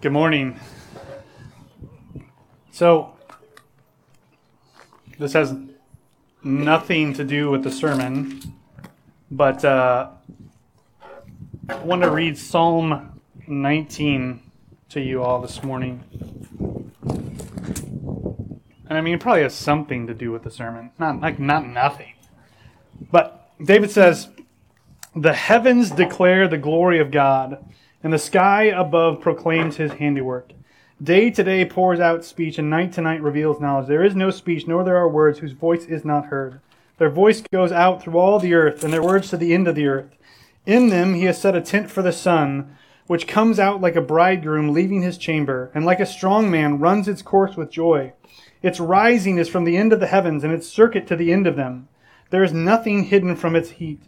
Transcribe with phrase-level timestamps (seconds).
[0.00, 0.58] Good morning.
[2.70, 3.12] So,
[5.18, 5.54] this has
[6.42, 8.40] nothing to do with the sermon,
[9.30, 10.08] but uh,
[11.68, 14.40] I want to read Psalm 19
[14.88, 16.02] to you all this morning.
[18.88, 21.66] And I mean, it probably has something to do with the sermon, not like not
[21.66, 22.14] nothing.
[23.12, 24.30] But David says,
[25.14, 27.62] "The heavens declare the glory of God."
[28.02, 30.52] And the sky above proclaims his handiwork.
[31.02, 33.88] Day to day pours out speech, and night to night reveals knowledge.
[33.88, 36.60] There is no speech, nor there are words whose voice is not heard.
[36.98, 39.74] Their voice goes out through all the earth, and their words to the end of
[39.74, 40.10] the earth.
[40.66, 44.02] In them he has set a tent for the sun, which comes out like a
[44.02, 48.12] bridegroom leaving his chamber, and like a strong man runs its course with joy.
[48.62, 51.46] Its rising is from the end of the heavens, and its circuit to the end
[51.46, 51.88] of them.
[52.28, 54.02] There is nothing hidden from its heat.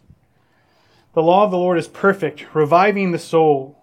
[1.15, 3.82] The law of the Lord is perfect, reviving the soul.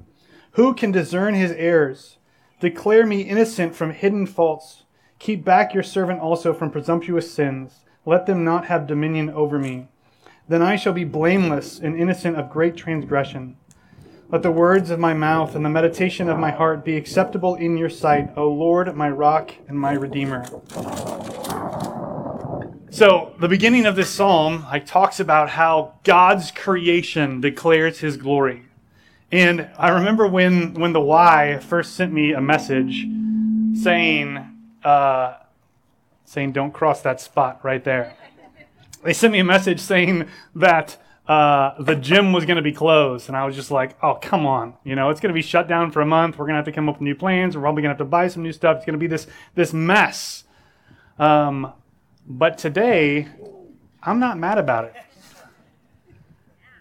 [0.55, 2.17] Who can discern his errors?
[2.59, 4.83] Declare me innocent from hidden faults.
[5.17, 7.85] Keep back your servant also from presumptuous sins.
[8.05, 9.87] Let them not have dominion over me.
[10.49, 13.55] Then I shall be blameless and innocent of great transgression.
[14.27, 17.77] Let the words of my mouth and the meditation of my heart be acceptable in
[17.77, 20.43] your sight, O Lord, my rock and my redeemer.
[22.89, 28.63] So, the beginning of this psalm like, talks about how God's creation declares his glory.
[29.31, 33.05] And I remember when, when the Y first sent me a message
[33.81, 34.45] saying,
[34.83, 35.35] uh,
[36.25, 38.15] saying, don't cross that spot right there.
[39.03, 40.97] They sent me a message saying that
[41.27, 43.29] uh, the gym was going to be closed.
[43.29, 44.73] And I was just like, oh, come on.
[44.83, 46.37] You know, it's going to be shut down for a month.
[46.37, 47.55] We're going to have to come up with new plans.
[47.55, 48.77] We're probably going to have to buy some new stuff.
[48.77, 50.43] It's going to be this, this mess.
[51.17, 51.71] Um,
[52.27, 53.29] but today,
[54.03, 54.95] I'm not mad about it.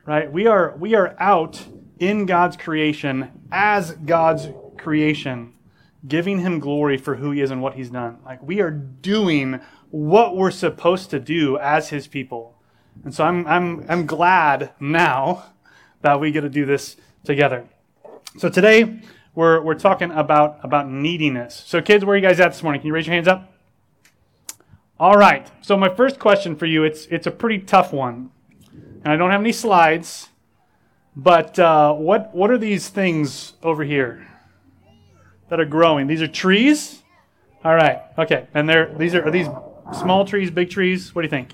[0.05, 0.31] Right?
[0.31, 1.65] We are, we are out
[2.01, 5.53] in God's creation as God's creation,
[6.09, 8.19] giving him glory for who he is and what he's done.
[8.25, 12.57] Like we are doing what we're supposed to do as his people.
[13.05, 15.45] And so I'm, I'm, I'm glad now
[16.01, 17.69] that we get to do this together.
[18.39, 19.01] So today
[19.35, 21.63] we're, we're talking about, about neediness.
[21.67, 22.81] So kids, where are you guys at this morning?
[22.81, 23.53] Can you raise your hands up?
[24.99, 25.51] All right.
[25.61, 28.31] So my first question for you, it's, it's a pretty tough one.
[28.73, 30.30] And I don't have any slides.
[31.23, 34.27] But uh, what, what are these things over here
[35.51, 36.07] that are growing?
[36.07, 37.03] These are trees?
[37.63, 38.01] All right.
[38.17, 38.47] Okay.
[38.55, 39.49] And they're, these are, are these
[39.93, 41.15] small trees, big trees?
[41.15, 41.53] What do you think?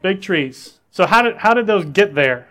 [0.00, 0.78] Big trees.
[0.92, 2.48] So how did, how did those get there?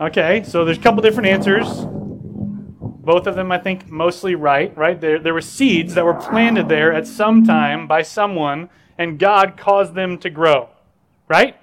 [0.00, 1.66] Okay, so there's a couple different answers.
[1.86, 5.00] Both of them, I think, mostly right, right?
[5.00, 8.68] There, there were seeds that were planted there at some time by someone
[9.02, 10.68] and God caused them to grow.
[11.28, 11.56] Right?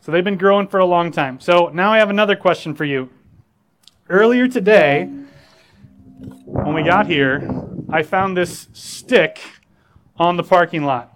[0.00, 1.40] So they've been growing for a long time.
[1.40, 3.10] So now I have another question for you.
[4.08, 5.10] Earlier today,
[6.44, 7.48] when we got here,
[7.90, 9.40] I found this stick
[10.16, 11.12] on the parking lot.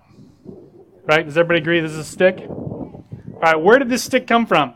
[1.05, 1.25] Right?
[1.25, 2.41] Does everybody agree this is a stick?
[2.49, 3.05] All
[3.41, 4.75] right, where did this stick come from?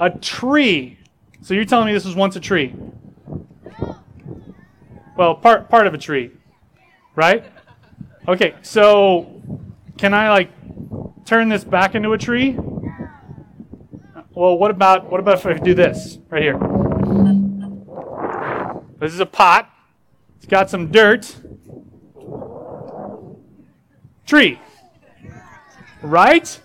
[0.00, 0.98] A tree.
[1.42, 2.74] So you're telling me this was once a tree?
[5.16, 6.30] Well, part part of a tree,
[7.14, 7.44] right?
[8.28, 9.40] Okay, so
[9.96, 10.50] can I like
[11.24, 12.58] turn this back into a tree?
[14.34, 16.58] Well, what about what about if I do this right here?
[18.98, 19.70] This is a pot.
[20.36, 21.36] It's got some dirt.
[24.26, 24.58] Tree.
[26.02, 26.60] Right?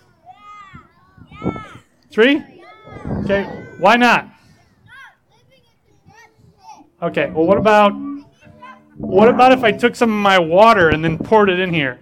[2.10, 2.42] Tree?
[3.24, 3.44] Okay,
[3.78, 4.28] why not?
[7.00, 7.92] Okay, well what about
[8.96, 12.00] what about if I took some of my water and then poured it in here?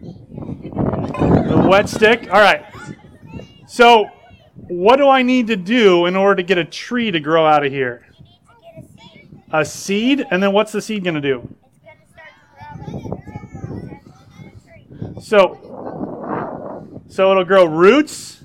[0.00, 2.28] The wet stick?
[2.32, 2.64] All right.
[3.66, 4.06] So,
[4.54, 7.64] what do I need to do in order to get a tree to grow out
[7.64, 8.06] of here?
[9.52, 10.26] A seed?
[10.30, 11.54] And then what's the seed going to do?
[15.20, 18.44] So, so it'll grow roots.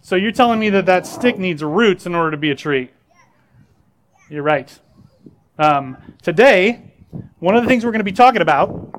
[0.00, 2.90] So you're telling me that that stick needs roots in order to be a tree?
[4.30, 4.78] You're right.
[5.58, 6.82] Um, today,
[7.38, 8.90] one of the things we're going to be talking about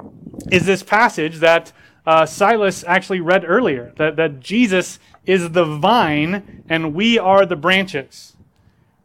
[0.52, 1.72] is this passage that
[2.08, 4.98] uh, Silas actually read earlier that, that Jesus
[5.28, 8.36] is the vine and we are the branches.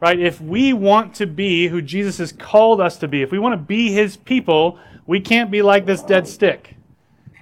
[0.00, 0.19] Right?
[0.19, 3.53] If we want to be who Jesus has called us to be, if we want
[3.53, 6.75] to be his people, we can't be like this dead stick.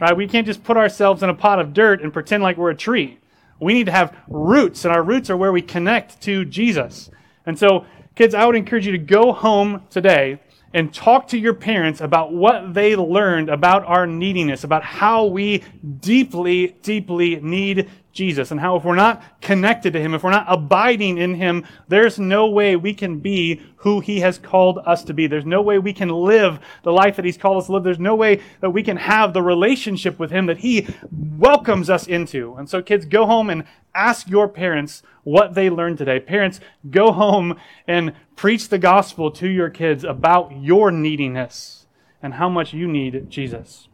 [0.00, 0.16] Right?
[0.16, 2.76] We can't just put ourselves in a pot of dirt and pretend like we're a
[2.76, 3.20] tree.
[3.60, 7.10] We need to have roots, and our roots are where we connect to Jesus.
[7.46, 10.40] And so, kids, I would encourage you to go home today
[10.74, 15.62] and talk to your parents about what they learned about our neediness, about how we
[16.00, 20.46] deeply, deeply need Jesus, and how if we're not connected to Him, if we're not
[20.48, 25.14] abiding in Him, there's no way we can be who He has called us to
[25.14, 25.26] be.
[25.26, 27.84] There's no way we can live the life that He's called us to live.
[27.84, 32.06] There's no way that we can have the relationship with Him that He welcomes us
[32.06, 32.54] into.
[32.54, 33.64] And so, kids, go home and
[33.94, 36.20] ask your parents what they learned today.
[36.20, 36.60] Parents,
[36.90, 41.86] go home and preach the gospel to your kids about your neediness
[42.22, 43.88] and how much you need Jesus.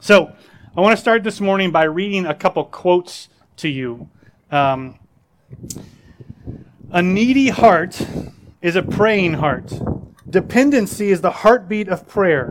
[0.00, 0.34] So,
[0.76, 3.28] I want to start this morning by reading a couple quotes
[3.58, 4.08] to you.
[4.50, 4.98] Um,
[6.90, 8.04] a needy heart
[8.60, 9.72] is a praying heart.
[10.28, 12.46] Dependency is the heartbeat of prayer.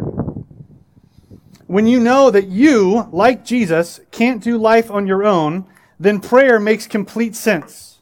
[1.67, 5.65] When you know that you, like Jesus, can't do life on your own,
[5.99, 7.99] then prayer makes complete sense.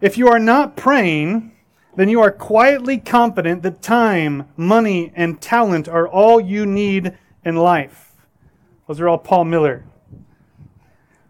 [0.00, 1.52] If you are not praying,
[1.96, 7.56] then you are quietly confident that time, money, and talent are all you need in
[7.56, 8.09] life.
[8.90, 9.84] Those are all Paul Miller.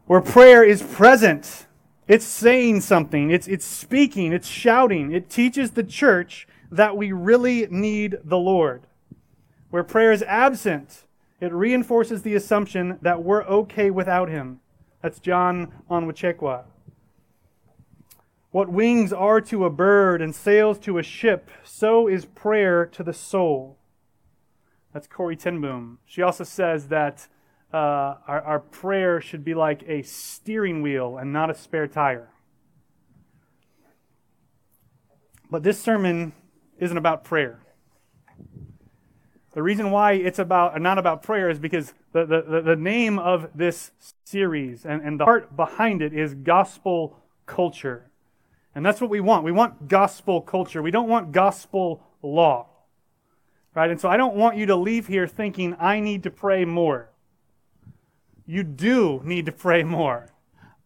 [0.07, 1.67] Where prayer is present,
[2.09, 5.13] it's saying something, it's, it's speaking, it's shouting.
[5.13, 8.85] It teaches the church that we really need the Lord.
[9.69, 11.05] Where prayer is absent,
[11.39, 14.61] it reinforces the assumption that we're okay without Him.
[15.03, 16.63] That's John Onwuchekwa.
[18.53, 23.03] What wings are to a bird and sails to a ship, so is prayer to
[23.03, 23.77] the soul.
[24.95, 25.99] That's Corrie ten Boom.
[26.07, 27.29] She also says that
[27.73, 32.29] uh, our, our prayer should be like a steering wheel and not a spare tire.
[35.51, 36.33] But this sermon
[36.79, 37.61] isn't about prayer.
[39.53, 43.51] The reason why it's about not about prayer is because the, the, the name of
[43.55, 43.91] this
[44.25, 48.11] series and, and the heart behind it is gospel culture.
[48.75, 49.45] And that's what we want.
[49.45, 50.83] We want gospel culture.
[50.83, 52.69] We don't want gospel law.
[53.75, 53.91] Right?
[53.91, 57.10] And so I don't want you to leave here thinking, I need to pray more.
[58.51, 60.27] You do need to pray more.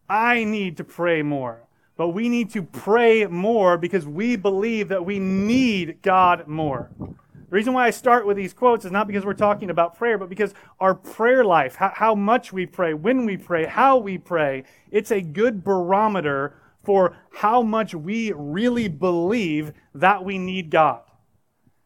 [0.07, 1.63] I need to pray more.
[1.97, 6.91] But we need to pray more because we believe that we need God more.
[6.99, 7.15] The
[7.49, 10.29] reason why I start with these quotes is not because we're talking about prayer, but
[10.29, 15.11] because our prayer life, how, much we pray, when we pray, how we pray, it's
[15.11, 16.53] a good barometer
[16.83, 21.01] for how much we really believe that we need God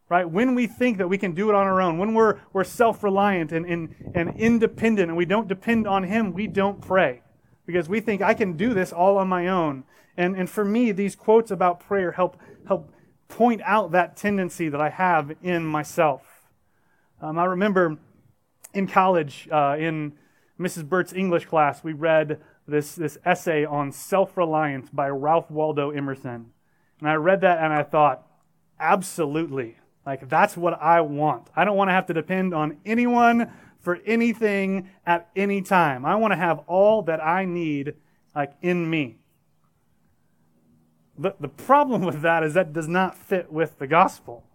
[0.10, 0.30] right?
[0.30, 3.04] When we think that we can do it on our own, when we're, we're self
[3.04, 7.22] reliant and, and, and independent and we don't depend on Him, we don't pray
[7.66, 9.84] because we think I can do this all on my own.
[10.18, 12.92] And, and for me, these quotes about prayer help, help
[13.28, 16.24] point out that tendency that I have in myself.
[17.22, 17.98] Um, I remember
[18.74, 20.14] in college, uh, in
[20.60, 20.88] Mrs.
[20.88, 26.52] Burt's English class, we read this, this essay on self reliance by Ralph Waldo Emerson.
[27.00, 28.28] And I read that and I thought,
[28.80, 29.78] absolutely.
[30.10, 31.52] Like, that's what I want.
[31.56, 36.04] I don't want to have to depend on anyone for anything at any time.
[36.04, 37.94] I want to have all that I need,
[38.36, 39.20] like, in me.
[41.16, 44.48] The, the problem with that is that does not fit with the gospel,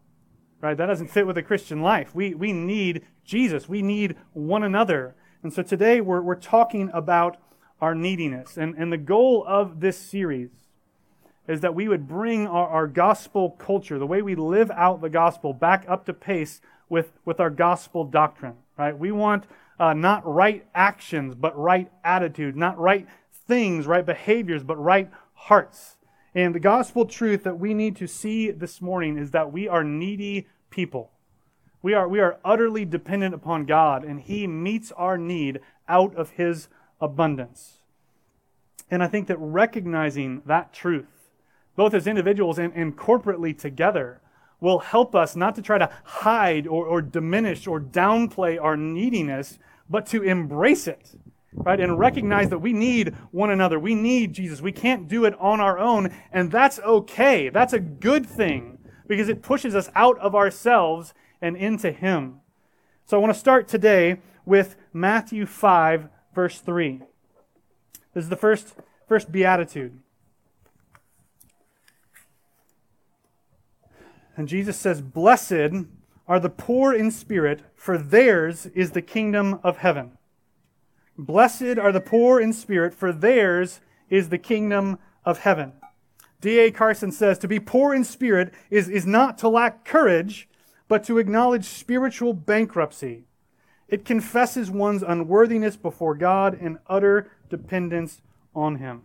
[0.60, 0.76] right?
[0.76, 2.16] That doesn't fit with the Christian life.
[2.16, 5.14] We, we need Jesus, we need one another.
[5.44, 7.36] And so today we're, we're talking about
[7.80, 8.56] our neediness.
[8.56, 10.50] And, and the goal of this series
[11.46, 15.10] is that we would bring our, our gospel culture, the way we live out the
[15.10, 18.96] gospel, back up to pace with, with our gospel doctrine, right?
[18.98, 19.44] We want
[19.78, 23.06] uh, not right actions, but right attitude, not right
[23.46, 25.96] things, right behaviors, but right hearts.
[26.34, 29.84] And the gospel truth that we need to see this morning is that we are
[29.84, 31.12] needy people.
[31.82, 36.30] We are, we are utterly dependent upon God, and He meets our need out of
[36.30, 36.68] His
[37.00, 37.80] abundance.
[38.90, 41.13] And I think that recognizing that truth
[41.76, 44.20] both as individuals and, and corporately together,
[44.60, 49.58] will help us not to try to hide or, or diminish or downplay our neediness,
[49.90, 51.14] but to embrace it,
[51.52, 51.80] right?
[51.80, 53.78] And recognize that we need one another.
[53.78, 54.62] We need Jesus.
[54.62, 57.50] We can't do it on our own, and that's okay.
[57.50, 61.12] That's a good thing because it pushes us out of ourselves
[61.42, 62.40] and into Him.
[63.04, 67.02] So I want to start today with Matthew 5, verse 3.
[68.14, 68.74] This is the first,
[69.06, 69.98] first beatitude.
[74.36, 75.86] And Jesus says, Blessed
[76.26, 80.12] are the poor in spirit, for theirs is the kingdom of heaven.
[81.16, 85.72] Blessed are the poor in spirit, for theirs is the kingdom of heaven.
[86.40, 86.70] D.A.
[86.70, 90.48] Carson says to be poor in spirit is, is not to lack courage,
[90.88, 93.24] but to acknowledge spiritual bankruptcy.
[93.88, 98.20] It confesses one's unworthiness before God and utter dependence
[98.54, 99.02] on Him.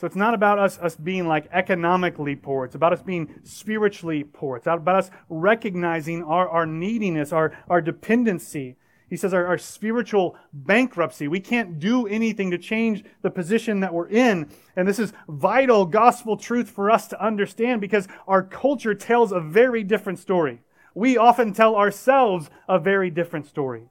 [0.00, 2.64] So it's not about us, us being like economically poor.
[2.64, 4.56] It's about us being spiritually poor.
[4.56, 8.76] It's about us recognizing our, our neediness, our, our dependency.
[9.10, 11.28] He says our, our spiritual bankruptcy.
[11.28, 14.48] We can't do anything to change the position that we're in.
[14.74, 19.40] And this is vital gospel truth for us to understand because our culture tells a
[19.40, 20.62] very different story.
[20.94, 23.90] We often tell ourselves a very different story.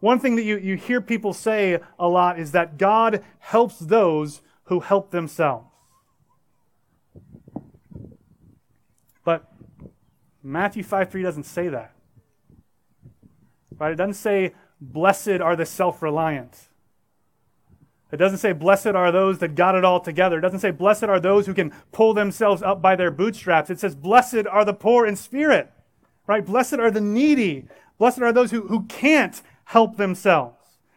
[0.00, 4.42] One thing that you, you hear people say a lot is that God helps those
[4.68, 5.66] who help themselves.
[9.24, 9.50] But
[10.42, 11.92] Matthew 5 3 doesn't say that.
[13.78, 13.92] Right?
[13.92, 16.68] It doesn't say, blessed are the self reliant.
[18.10, 20.38] It doesn't say, blessed are those that got it all together.
[20.38, 23.68] It doesn't say, blessed are those who can pull themselves up by their bootstraps.
[23.68, 25.70] It says, blessed are the poor in spirit.
[26.26, 26.44] Right?
[26.44, 27.66] Blessed are the needy.
[27.98, 30.56] Blessed are those who, who can't help themselves.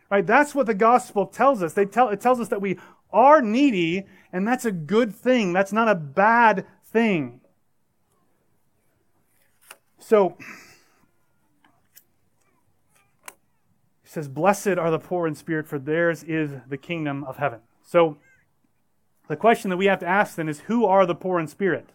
[0.09, 0.25] Right?
[0.25, 1.73] That's what the gospel tells us.
[1.73, 2.77] They tell, it tells us that we
[3.13, 5.53] are needy, and that's a good thing.
[5.53, 7.41] That's not a bad thing.
[9.98, 10.36] So,
[14.01, 17.60] he says, Blessed are the poor in spirit, for theirs is the kingdom of heaven.
[17.84, 18.18] So,
[19.27, 21.89] the question that we have to ask then is who are the poor in spirit?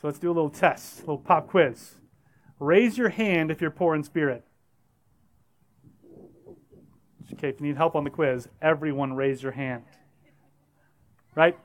[0.00, 1.96] So, let's do a little test, a little pop quiz.
[2.58, 4.44] Raise your hand if you're poor in spirit.
[7.34, 9.84] Okay, if you need help on the quiz, everyone raise your hand.
[11.34, 11.56] Right?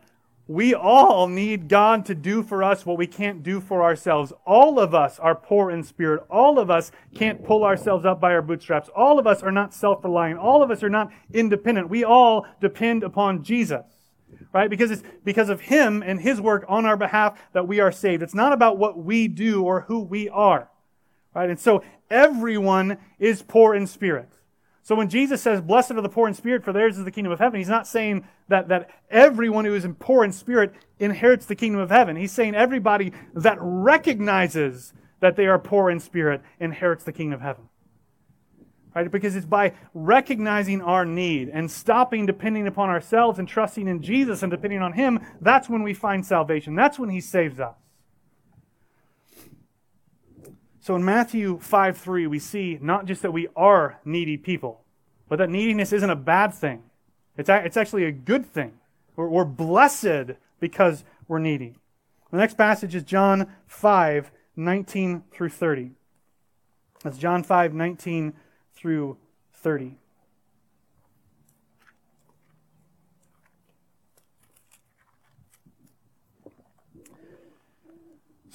[0.48, 4.32] We all need God to do for us what we can't do for ourselves.
[4.46, 6.24] All of us are poor in spirit.
[6.30, 8.90] All of us can't pull ourselves up by our bootstraps.
[8.96, 10.40] All of us are not self reliant.
[10.40, 11.90] All of us are not independent.
[11.90, 13.86] We all depend upon Jesus.
[14.54, 14.70] Right?
[14.70, 18.22] Because it's because of Him and His work on our behalf that we are saved.
[18.22, 20.70] It's not about what we do or who we are.
[21.34, 21.50] Right?
[21.50, 24.30] And so everyone is poor in spirit.
[24.86, 27.34] So when Jesus says, Blessed are the poor in spirit, for theirs is the kingdom
[27.34, 31.56] of heaven, he's not saying that, that everyone who is poor in spirit inherits the
[31.56, 32.16] kingdom of heaven.
[32.16, 37.42] He's saying everybody that recognizes that they are poor in spirit inherits the kingdom of
[37.42, 37.68] heaven.
[38.94, 39.12] Right?
[39.12, 44.44] Because it's by recognizing our need and stopping depending upon ourselves and trusting in Jesus
[44.44, 46.76] and depending on Him, that's when we find salvation.
[46.76, 47.76] That's when He saves us.
[50.86, 54.82] So in Matthew 5 3, we see not just that we are needy people,
[55.28, 56.84] but that neediness isn't a bad thing.
[57.36, 58.74] It's, a, it's actually a good thing.
[59.16, 61.80] We're, we're blessed because we're needy.
[62.30, 65.90] The next passage is John 5 19 through 30.
[67.04, 68.34] That's John 5 19
[68.76, 69.18] through
[69.54, 69.98] 30.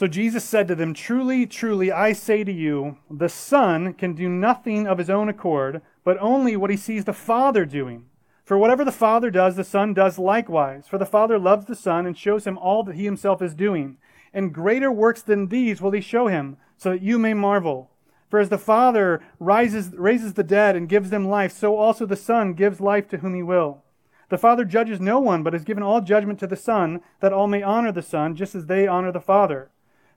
[0.00, 4.30] So Jesus said to them, Truly, truly, I say to you, the Son can do
[4.30, 8.06] nothing of his own accord, but only what he sees the Father doing.
[8.42, 10.88] For whatever the Father does, the Son does likewise.
[10.88, 13.98] For the Father loves the Son and shows him all that he himself is doing.
[14.32, 17.90] And greater works than these will he show him, so that you may marvel.
[18.30, 22.16] For as the Father rises, raises the dead and gives them life, so also the
[22.16, 23.82] Son gives life to whom he will.
[24.30, 27.48] The Father judges no one, but has given all judgment to the Son, that all
[27.48, 29.68] may honor the Son, just as they honor the Father.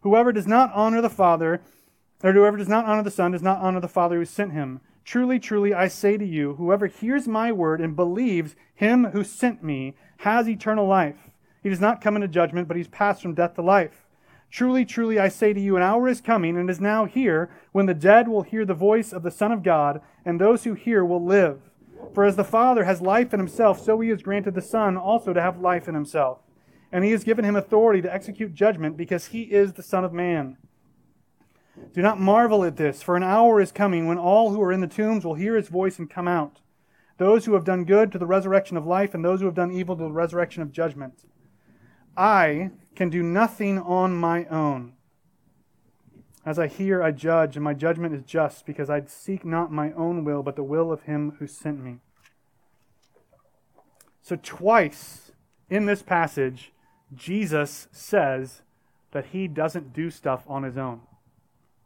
[0.03, 1.61] Whoever does not honor the Father,
[2.21, 4.81] or whoever does not honor the Son, does not honor the Father who sent him.
[5.05, 9.63] Truly, truly, I say to you, whoever hears my word and believes him who sent
[9.63, 11.31] me has eternal life.
[11.61, 14.05] He does not come into judgment, but he's passed from death to life.
[14.51, 17.85] Truly, truly, I say to you, an hour is coming and is now here when
[17.85, 21.05] the dead will hear the voice of the Son of God, and those who hear
[21.05, 21.61] will live.
[22.13, 25.31] For as the Father has life in himself, so he has granted the Son also
[25.31, 26.42] to have life in himself
[26.93, 30.13] and he has given him authority to execute judgment because he is the Son of
[30.13, 30.57] Man.
[31.91, 34.79] Do not marvel at this, for an hour is coming when all who are in
[34.79, 36.61] the tombs will hear his voice and come out.
[37.17, 39.71] Those who have done good to the resurrection of life, and those who have done
[39.71, 41.25] evil to the resurrection of judgment.
[42.15, 44.93] I can do nothing on my own.
[46.45, 49.93] As I hear, I judge, and my judgment is just, because I seek not my
[49.93, 52.01] own will, but the will of him who sent me.
[54.21, 55.31] So, twice
[55.71, 56.72] in this passage,
[57.15, 58.61] Jesus says
[59.11, 61.01] that he doesn't do stuff on his own.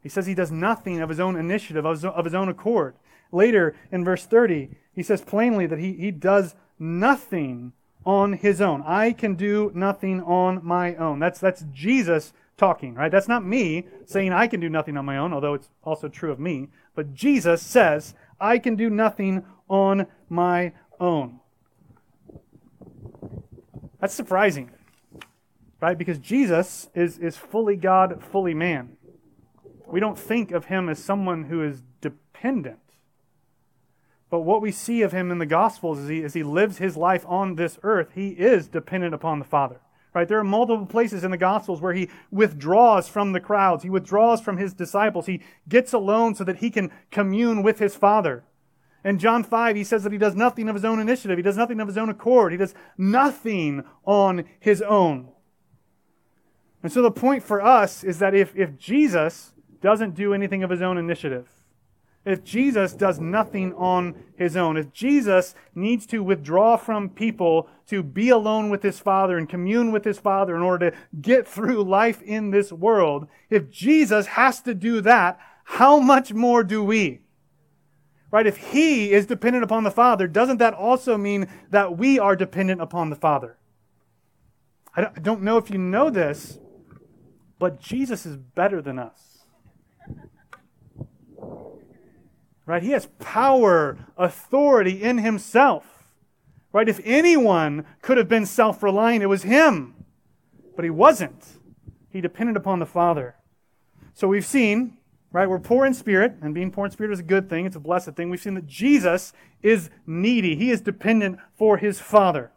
[0.01, 2.95] He says he does nothing of his own initiative, of his own accord.
[3.31, 7.73] Later in verse 30, he says plainly that he, he does nothing
[8.05, 8.81] on his own.
[8.85, 11.19] I can do nothing on my own.
[11.19, 13.11] That's, that's Jesus talking, right?
[13.11, 16.31] That's not me saying I can do nothing on my own, although it's also true
[16.31, 16.69] of me.
[16.95, 21.41] But Jesus says, I can do nothing on my own.
[23.99, 24.71] That's surprising,
[25.81, 25.97] right?
[25.97, 28.97] Because Jesus is, is fully God, fully man.
[29.85, 32.79] We don't think of him as someone who is dependent.
[34.29, 36.97] But what we see of him in the Gospels is he, as he lives his
[36.97, 39.79] life on this earth, he is dependent upon the Father.
[40.13, 40.27] Right?
[40.27, 43.83] There are multiple places in the Gospels where he withdraws from the crowds.
[43.83, 45.27] He withdraws from his disciples.
[45.27, 48.43] He gets alone so that he can commune with his Father.
[49.05, 51.37] In John 5, he says that he does nothing of his own initiative.
[51.37, 52.51] He does nothing of his own accord.
[52.51, 55.29] He does nothing on his own.
[56.83, 60.69] And so the point for us is that if, if Jesus doesn't do anything of
[60.69, 61.49] his own initiative,
[62.27, 68.03] if Jesus does nothing on his own, if Jesus needs to withdraw from people to
[68.03, 71.83] be alone with his Father and commune with his Father in order to get through
[71.83, 77.21] life in this world, if Jesus has to do that, how much more do we?
[78.29, 78.45] Right?
[78.45, 82.81] If he is dependent upon the Father, doesn't that also mean that we are dependent
[82.81, 83.57] upon the Father?
[84.93, 86.59] I don't know if you know this,
[87.59, 89.39] but Jesus is better than us.
[92.65, 92.83] Right?
[92.83, 95.85] He has power, authority in himself.
[96.73, 96.89] Right?
[96.89, 99.95] If anyone could have been self reliant, it was him.
[100.75, 101.45] But he wasn't.
[102.09, 103.35] He depended upon the Father.
[104.13, 104.97] So we've seen,
[105.31, 107.75] right, we're poor in spirit, and being poor in spirit is a good thing, it's
[107.75, 108.29] a blessed thing.
[108.29, 112.51] We've seen that Jesus is needy, he is dependent for his Father.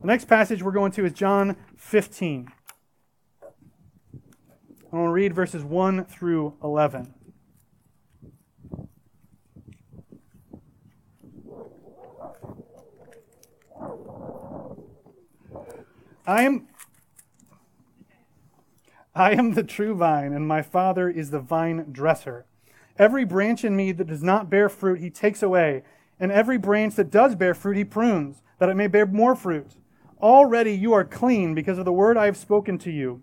[0.00, 2.50] The next passage we're going to is John 15.
[4.90, 7.12] I want to read verses 1 through 11.
[16.26, 16.68] I am
[19.14, 22.46] I am the true vine, and my Father is the vine dresser.
[22.98, 25.82] Every branch in me that does not bear fruit, he takes away,
[26.20, 29.72] and every branch that does bear fruit, he prunes, that it may bear more fruit.
[30.20, 33.22] Already you are clean because of the word I have spoken to you.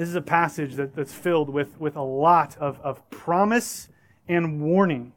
[0.00, 3.90] This is a passage that, that's filled with, with a lot of, of promise
[4.26, 5.12] and warning.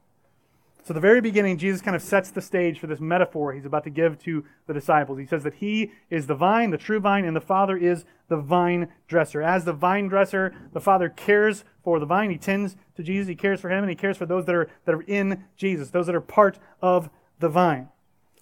[0.83, 3.85] So, the very beginning, Jesus kind of sets the stage for this metaphor he's about
[3.85, 5.19] to give to the disciples.
[5.19, 8.35] He says that he is the vine, the true vine, and the Father is the
[8.35, 9.41] vine dresser.
[9.41, 12.29] As the vine dresser, the Father cares for the vine.
[12.29, 14.69] He tends to Jesus, he cares for him, and he cares for those that are,
[14.83, 17.87] that are in Jesus, those that are part of the vine.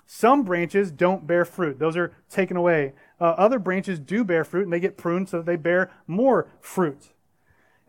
[0.05, 2.93] Some branches don't bear fruit, those are taken away.
[3.19, 6.49] Uh, other branches do bear fruit, and they get pruned so that they bear more
[6.59, 7.09] fruit.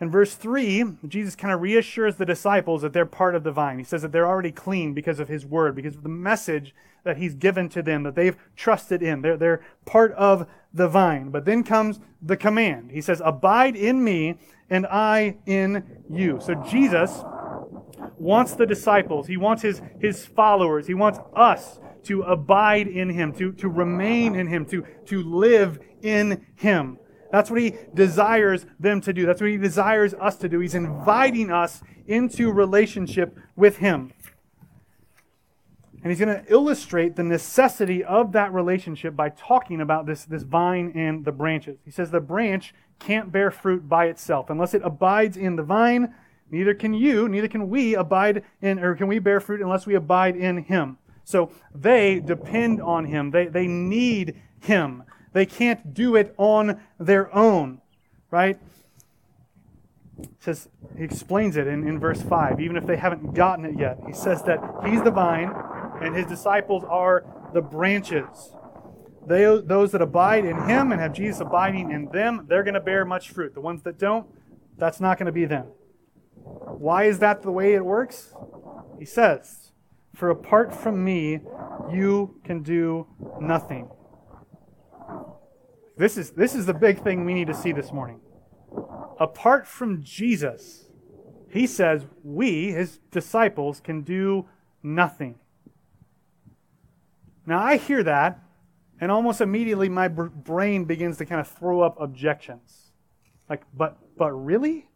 [0.03, 3.79] In verse 3, Jesus kind of reassures the disciples that they're part of the vine.
[3.79, 7.18] He says that they're already clean because of his word, because of the message that
[7.18, 9.22] he's given to them, that they've trusted in.
[9.22, 11.31] They're, they're part of the vine.
[11.31, 12.90] But then comes the command.
[12.90, 16.40] He says, Abide in me, and I in you.
[16.42, 17.22] So Jesus
[18.18, 23.33] wants the disciples, he wants his, his followers, he wants us to abide in him,
[23.35, 26.99] to, to remain in him, to, to live in him.
[27.31, 29.25] That's what he desires them to do.
[29.25, 30.61] That's what he desires us to do.
[30.61, 34.12] He's inviting us into relationship with him.
[36.03, 40.43] And he's going to illustrate the necessity of that relationship by talking about this, this
[40.43, 41.79] vine and the branches.
[41.85, 44.51] He says the branch can't bear fruit by itself.
[44.51, 46.12] Unless it abides in the vine,
[46.51, 49.95] neither can you, neither can we abide in, or can we bear fruit unless we
[49.95, 50.99] abide in him.
[51.24, 53.30] So they depend on him.
[53.30, 55.04] They, they need him.
[55.32, 57.80] They can't do it on their own,
[58.30, 58.58] right?
[60.40, 63.98] Says he explains it in, in verse 5, even if they haven't gotten it yet.
[64.06, 65.52] He says that he's the vine
[66.02, 68.52] and his disciples are the branches.
[69.26, 72.80] They, those that abide in him and have Jesus abiding in them, they're going to
[72.80, 73.54] bear much fruit.
[73.54, 74.26] The ones that don't,
[74.76, 75.66] that's not going to be them.
[76.42, 78.35] Why is that the way it works?
[78.98, 79.71] He says,
[80.14, 81.40] for apart from me,
[81.90, 83.07] you can do
[83.40, 83.88] nothing.
[85.96, 88.20] This is, this is the big thing we need to see this morning.
[89.18, 90.88] Apart from Jesus,
[91.51, 94.48] he says we, his disciples, can do
[94.83, 95.38] nothing.
[97.46, 98.40] Now, I hear that,
[99.01, 102.92] and almost immediately my brain begins to kind of throw up objections.
[103.48, 104.88] Like, but, but really?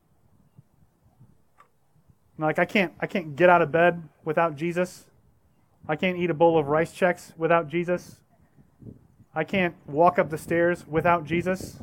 [2.38, 5.04] Like, I can't, I can't get out of bed without Jesus.
[5.88, 8.16] I can't eat a bowl of rice Chex without Jesus.
[9.34, 11.78] I can't walk up the stairs without Jesus.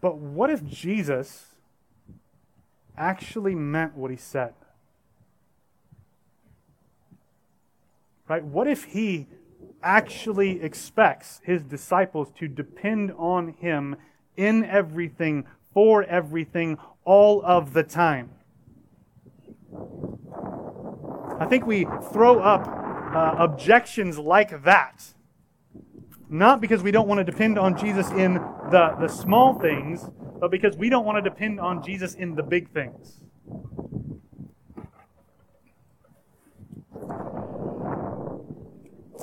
[0.00, 1.46] But what if Jesus
[2.96, 4.54] actually meant what he said?
[8.28, 8.44] Right?
[8.44, 9.26] What if he
[9.82, 13.96] actually expects his disciples to depend on him
[14.36, 18.30] in everything, for everything, all of the time?
[21.38, 21.84] I think we
[22.14, 25.12] throw up uh, objections like that,
[26.30, 28.36] not because we don't want to depend on Jesus in
[28.70, 30.08] the, the small things,
[30.40, 33.20] but because we don't want to depend on Jesus in the big things.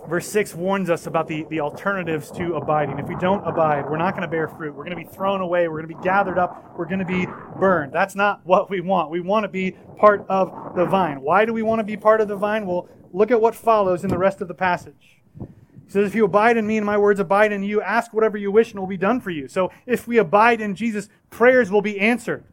[0.07, 2.99] Verse 6 warns us about the, the alternatives to abiding.
[2.99, 4.75] If we don't abide, we're not going to bear fruit.
[4.75, 5.67] We're going to be thrown away.
[5.69, 6.77] We're going to be gathered up.
[6.77, 7.25] We're going to be
[7.57, 7.93] burned.
[7.93, 9.11] That's not what we want.
[9.11, 11.21] We want to be part of the vine.
[11.21, 12.65] Why do we want to be part of the vine?
[12.65, 15.21] Well, look at what follows in the rest of the passage.
[15.39, 18.37] He says, If you abide in me and my words abide in you, ask whatever
[18.37, 19.47] you wish and it will be done for you.
[19.47, 22.43] So if we abide in Jesus, prayers will be answered.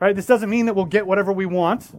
[0.00, 0.16] Right?
[0.16, 1.90] This doesn't mean that we'll get whatever we want.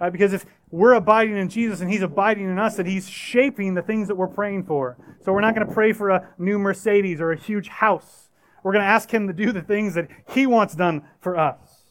[0.00, 0.12] Right?
[0.12, 3.82] Because if we're abiding in Jesus and He's abiding in us, that He's shaping the
[3.82, 4.96] things that we're praying for.
[5.22, 8.30] So we're not going to pray for a new Mercedes or a huge house.
[8.62, 11.82] We're going to ask Him to do the things that He wants done for us.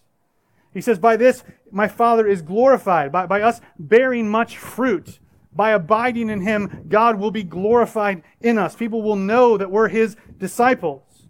[0.73, 5.19] He says, By this my Father is glorified, by, by us bearing much fruit.
[5.53, 8.75] By abiding in Him, God will be glorified in us.
[8.75, 11.27] People will know that we're His disciples.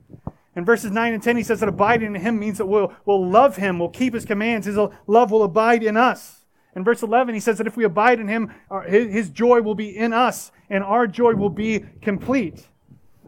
[0.55, 3.27] In verses 9 and 10, he says that abiding in Him means that we'll, we'll
[3.27, 6.40] love Him, we'll keep His commands, His love will abide in us.
[6.75, 8.51] In verse 11, he says that if we abide in him,
[8.87, 12.67] his joy will be in us and our joy will be complete.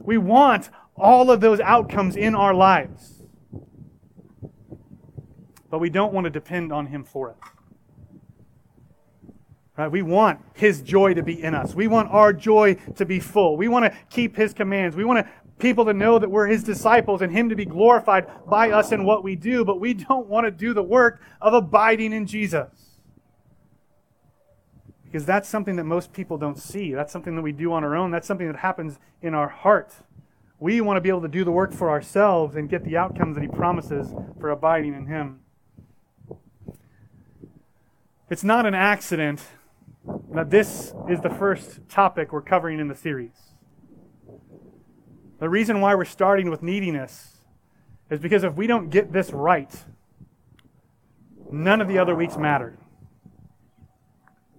[0.02, 3.22] We want all of those outcomes in our lives.
[5.70, 7.36] But we don't want to depend on him for it.
[9.76, 9.92] Right?
[9.92, 11.74] We want his joy to be in us.
[11.74, 13.58] We want our joy to be full.
[13.58, 14.96] We want to keep his commands.
[14.96, 18.28] We want to people to know that we're his disciples and him to be glorified
[18.48, 21.54] by us in what we do, but we don't want to do the work of
[21.54, 22.93] abiding in Jesus.
[25.14, 26.92] Because that's something that most people don't see.
[26.92, 28.10] That's something that we do on our own.
[28.10, 29.94] That's something that happens in our heart.
[30.60, 33.36] We want to be able to do the work for ourselves and get the outcomes
[33.36, 35.42] that He promises for abiding in Him.
[38.32, 39.44] It's not an accident
[40.32, 43.54] that this is the first topic we're covering in the series.
[45.38, 47.38] The reason why we're starting with neediness
[48.10, 49.72] is because if we don't get this right,
[51.52, 52.80] none of the other weeks matter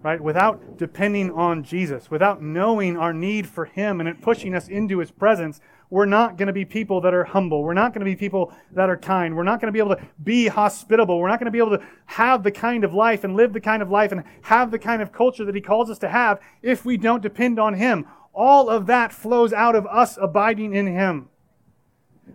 [0.05, 0.21] right?
[0.21, 4.99] Without depending on Jesus, without knowing our need for Him and it pushing us into
[4.99, 7.63] His presence, we're not going to be people that are humble.
[7.63, 9.35] We're not going to be people that are kind.
[9.35, 11.19] We're not going to be able to be hospitable.
[11.19, 13.61] We're not going to be able to have the kind of life and live the
[13.61, 16.39] kind of life and have the kind of culture that He calls us to have
[16.61, 18.07] if we don't depend on Him.
[18.35, 21.31] All of that flows out of us abiding in Him.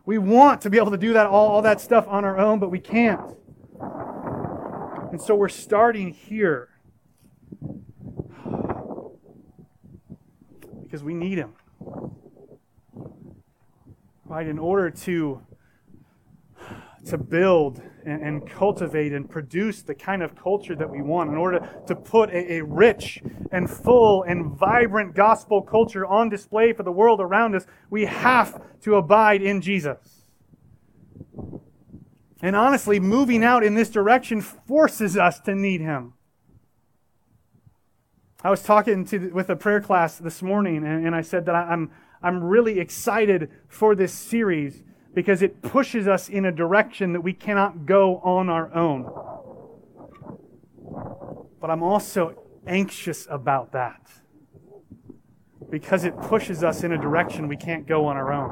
[0.07, 2.57] We want to be able to do that all, all that stuff on our own,
[2.57, 3.35] but we can't.
[5.11, 6.69] And so we're starting here
[10.89, 11.53] because we need Him.
[14.25, 14.47] Right?
[14.47, 15.41] In order to,
[17.05, 21.37] to build and, and, cultivate and produce the kind of culture that we want, in
[21.37, 23.21] order to put a, a rich
[23.51, 28.59] and full and vibrant gospel culture on display for the world around us, we have
[28.81, 30.23] to abide in Jesus.
[32.41, 36.13] And honestly, moving out in this direction forces us to need Him.
[38.41, 41.55] I was talking to, with a prayer class this morning, and, and I said that
[41.55, 41.91] I, I'm,
[42.23, 44.81] I'm really excited for this series
[45.13, 49.11] because it pushes us in a direction that we cannot go on our own.
[51.59, 54.09] But I'm also anxious about that
[55.69, 58.51] because it pushes us in a direction we can't go on our own.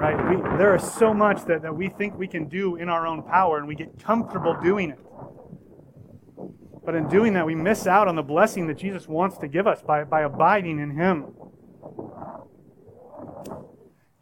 [0.00, 0.30] Right?
[0.30, 3.22] We, there is so much that, that we think we can do in our own
[3.22, 4.98] power, and we get comfortable doing it.
[6.88, 9.66] But in doing that, we miss out on the blessing that Jesus wants to give
[9.66, 11.34] us by, by abiding in Him.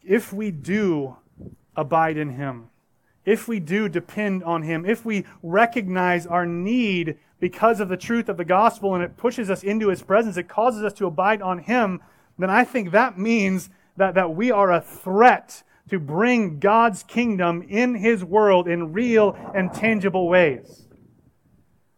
[0.03, 1.17] If we do
[1.77, 2.71] abide in Him,
[3.25, 8.29] if we do depend on Him, if we recognize our need because of the truth
[8.29, 11.43] of the gospel and it pushes us into His presence, it causes us to abide
[11.43, 12.01] on Him,
[12.37, 17.63] then I think that means that, that we are a threat to bring God's kingdom
[17.69, 20.86] in His world in real and tangible ways.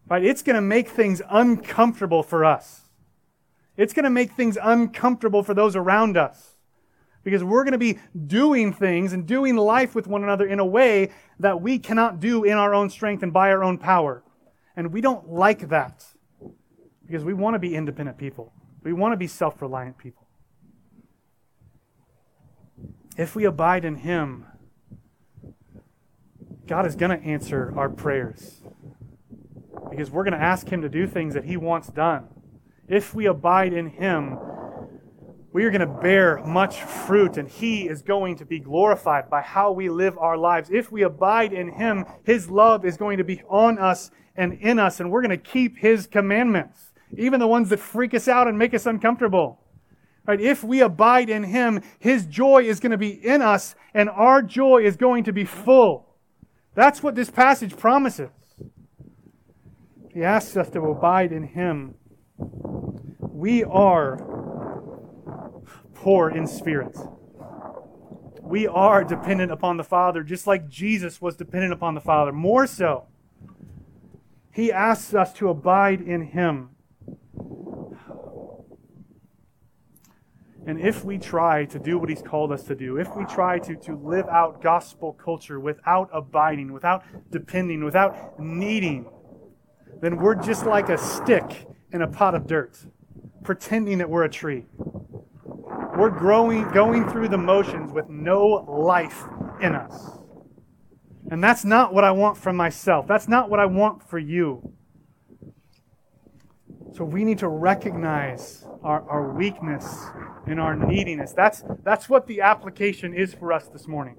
[0.09, 0.25] Right?
[0.25, 2.83] It's going to make things uncomfortable for us.
[3.77, 6.57] It's going to make things uncomfortable for those around us
[7.23, 10.67] because we're going to be doing things and doing life with one another in a
[10.67, 14.25] way that we cannot do in our own strength and by our own power.
[14.77, 16.05] And we don't like that
[17.07, 18.53] because we want to be independent people.
[18.83, 20.27] We want to be self reliant people.
[23.17, 24.47] If we abide in Him,
[26.67, 28.63] God is going to answer our prayers
[29.91, 32.29] because we're going to ask Him to do things that He wants done.
[32.89, 34.39] If we abide in Him,
[35.53, 39.41] we are going to bear much fruit, and He is going to be glorified by
[39.43, 40.71] how we live our lives.
[40.71, 44.79] If we abide in Him, His love is going to be on us and in
[44.79, 48.47] us, and we're going to keep His commandments, even the ones that freak us out
[48.47, 49.61] and make us uncomfortable.
[50.27, 50.41] Right?
[50.41, 54.43] If we abide in Him, His joy is going to be in us, and our
[54.43, 56.15] joy is going to be full.
[56.75, 58.29] That's what this passage promises.
[60.19, 61.95] He asks us to abide in Him.
[63.21, 64.17] We are
[65.95, 66.99] poor in spirit.
[68.43, 72.33] We are dependent upon the Father, just like Jesus was dependent upon the Father.
[72.33, 73.07] More so,
[74.51, 76.71] He asks us to abide in Him.
[80.67, 83.61] And if we try to do what He's called us to do, if we try
[83.61, 89.07] to, to live out gospel culture without abiding, without depending, without needing,
[90.01, 92.79] then we're just like a stick in a pot of dirt,
[93.43, 94.67] pretending that we're a tree.
[95.97, 99.25] We're growing, going through the motions with no life
[99.61, 100.19] in us.
[101.31, 103.07] And that's not what I want for myself.
[103.07, 104.73] That's not what I want for you.
[106.95, 110.07] So we need to recognize our, our weakness
[110.47, 111.33] and our neediness.
[111.33, 114.17] That's, that's what the application is for us this morning.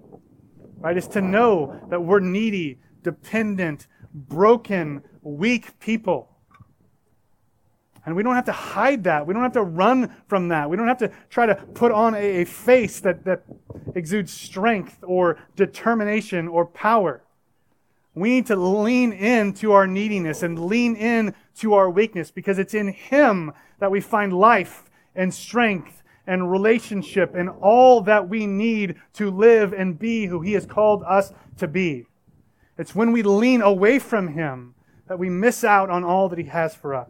[0.78, 0.96] Right?
[0.96, 6.30] Is to know that we're needy, dependent, broken, weak people.
[8.06, 9.28] And we don't have to hide that.
[9.28, 10.70] We don't have to run from that.
[10.70, 13.44] We don't have to try to put on a, a face that, that
[13.94, 17.22] exudes strength or determination or power.
[18.16, 22.74] We need to lean into our neediness and lean in to our weakness because it's
[22.74, 28.96] in Him that we find life and strength and relationship and all that we need
[29.14, 32.08] to live and be who He has called us to be.
[32.78, 34.74] It's when we lean away from Him
[35.10, 37.10] that we miss out on all that He has for us.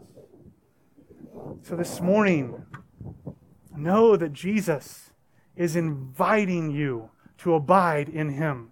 [1.62, 2.66] So this morning,
[3.76, 5.12] know that Jesus
[5.56, 8.72] is inviting you to abide in Him.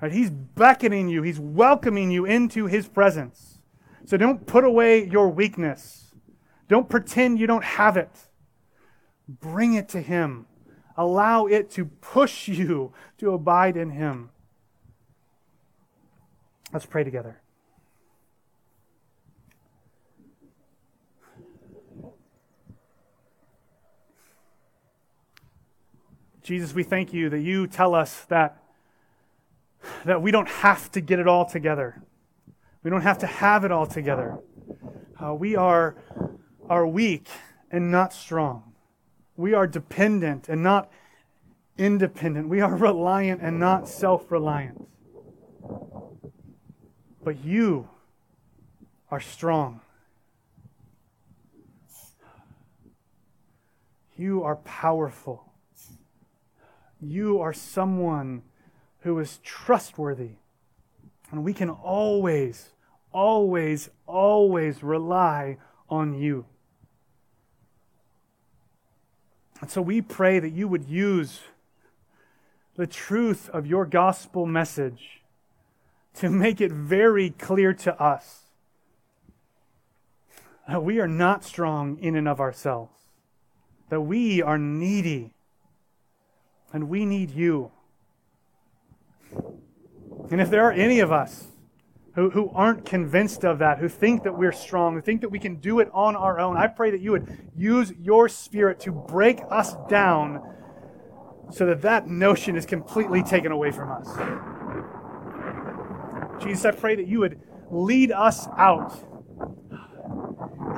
[0.00, 0.10] Right?
[0.10, 3.58] He's beckoning you, He's welcoming you into His presence.
[4.06, 6.14] So don't put away your weakness.
[6.66, 8.10] Don't pretend you don't have it.
[9.28, 10.46] Bring it to Him.
[10.96, 14.30] Allow it to push you to abide in Him.
[16.72, 17.42] Let's pray together.
[26.48, 28.56] Jesus, we thank you that you tell us that,
[30.06, 32.02] that we don't have to get it all together.
[32.82, 34.38] We don't have to have it all together.
[35.22, 35.94] Uh, we are,
[36.66, 37.28] are weak
[37.70, 38.72] and not strong.
[39.36, 40.90] We are dependent and not
[41.76, 42.48] independent.
[42.48, 44.88] We are reliant and not self reliant.
[47.22, 47.90] But you
[49.10, 49.82] are strong.
[54.16, 55.47] You are powerful.
[57.00, 58.42] You are someone
[59.00, 60.32] who is trustworthy.
[61.30, 62.70] And we can always,
[63.12, 65.58] always, always rely
[65.88, 66.46] on you.
[69.60, 71.40] And so we pray that you would use
[72.76, 75.22] the truth of your gospel message
[76.14, 78.42] to make it very clear to us
[80.68, 82.92] that we are not strong in and of ourselves,
[83.88, 85.32] that we are needy
[86.72, 87.70] and we need you.
[90.30, 91.46] And if there are any of us
[92.14, 95.38] who, who aren't convinced of that, who think that we're strong, who think that we
[95.38, 98.92] can do it on our own, I pray that you would use your spirit to
[98.92, 100.42] break us down
[101.50, 104.08] so that that notion is completely taken away from us.
[106.42, 109.04] Jesus, I pray that you would lead us out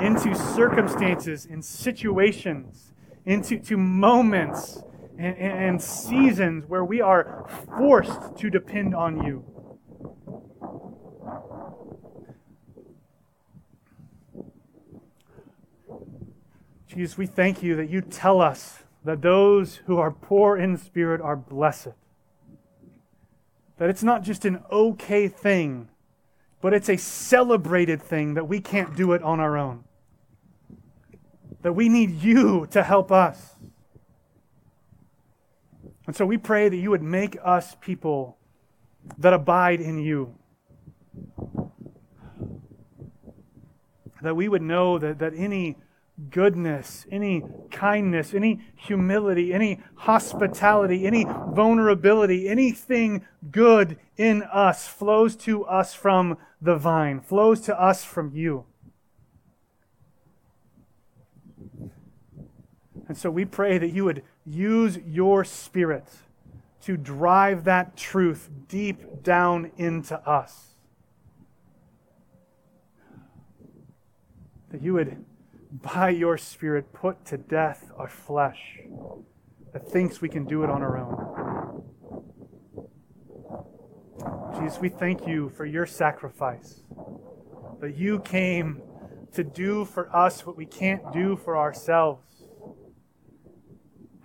[0.00, 2.92] into circumstances, in situations,
[3.26, 4.82] into to moments
[5.20, 9.44] and, and seasons where we are forced to depend on you.
[16.86, 21.20] Jesus, we thank you that you tell us that those who are poor in spirit
[21.20, 21.88] are blessed.
[23.76, 25.88] That it's not just an okay thing,
[26.62, 29.84] but it's a celebrated thing that we can't do it on our own.
[31.62, 33.54] That we need you to help us.
[36.10, 38.36] And so we pray that you would make us people
[39.16, 40.34] that abide in you.
[44.20, 45.76] That we would know that, that any
[46.30, 55.64] goodness, any kindness, any humility, any hospitality, any vulnerability, anything good in us flows to
[55.66, 58.64] us from the vine, flows to us from you.
[63.06, 66.08] And so we pray that you would use your spirit
[66.82, 70.68] to drive that truth deep down into us.
[74.70, 75.24] That you would
[75.70, 78.80] by your Spirit, put to death our flesh
[79.72, 81.84] that thinks we can do it on our own.
[84.58, 86.80] Jesus, we thank you for your sacrifice,
[87.80, 88.82] that you came
[89.32, 92.29] to do for us what we can't do for ourselves,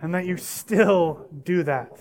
[0.05, 1.99] and that you still do that.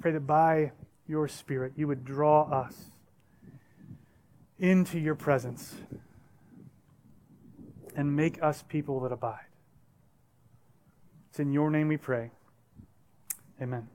[0.00, 0.72] Pray that by
[1.06, 2.74] your Spirit you would draw us
[4.58, 5.74] into your presence
[7.94, 9.44] and make us people that abide.
[11.28, 12.30] It's in your name we pray.
[13.60, 13.88] Amen.